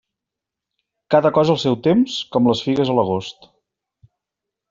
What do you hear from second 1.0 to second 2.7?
Cada cosa al seu temps, com les